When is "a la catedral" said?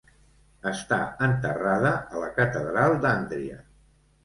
1.99-2.97